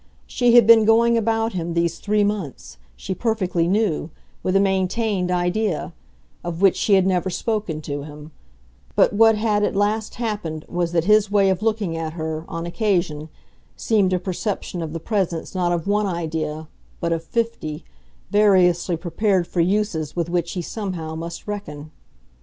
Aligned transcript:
She 0.25 0.55
had 0.55 0.65
been 0.65 0.83
going 0.83 1.15
about 1.15 1.53
him 1.53 1.75
these 1.75 1.99
three 1.99 2.23
months, 2.23 2.79
she 2.95 3.13
perfectly 3.13 3.67
knew, 3.67 4.09
with 4.41 4.55
a 4.55 4.59
maintained 4.59 5.29
idea 5.29 5.93
of 6.43 6.59
which 6.59 6.75
she 6.75 6.95
had 6.95 7.05
never 7.05 7.29
spoken 7.29 7.81
to 7.83 8.01
him; 8.01 8.31
but 8.95 9.13
what 9.13 9.35
had 9.35 9.63
at 9.63 9.75
last 9.75 10.15
happened 10.15 10.65
was 10.67 10.91
that 10.93 11.03
his 11.05 11.29
way 11.29 11.51
of 11.51 11.61
looking 11.61 11.95
at 11.95 12.13
her, 12.13 12.45
on 12.47 12.65
occasion, 12.65 13.29
seemed 13.77 14.11
a 14.11 14.17
perception 14.17 14.81
of 14.81 14.93
the 14.93 14.99
presence 14.99 15.53
not 15.53 15.71
of 15.71 15.85
one 15.85 16.07
idea, 16.07 16.67
but 16.99 17.13
of 17.13 17.23
fifty, 17.23 17.85
variously 18.31 18.97
prepared 18.97 19.45
for 19.45 19.61
uses 19.61 20.15
with 20.15 20.31
which 20.31 20.53
he 20.53 20.63
somehow 20.63 21.13
must 21.13 21.45
reckon. 21.47 21.91